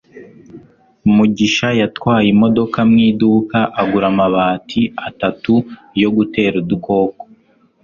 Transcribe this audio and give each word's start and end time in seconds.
mugisha 1.15 1.67
yatwaye 1.81 2.27
imodoka 2.35 2.79
mu 2.89 2.97
iduka 3.09 3.57
agura 3.81 4.07
amabati 4.13 4.81
atatu 5.07 5.53
yo 6.01 6.09
gutera 6.15 6.55
udukoko 6.63 7.23